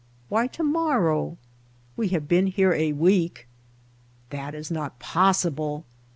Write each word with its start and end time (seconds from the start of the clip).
"Why 0.29 0.47
to 0.47 0.63
morrow?" 0.63 1.37
"We 1.95 2.07
have 2.07 2.27
been 2.27 2.47
here 2.47 2.73
a 2.73 2.91
week." 2.91 3.47
That 4.31 4.55
is 4.55 4.71
not 4.71 4.97
possible! 4.97 5.85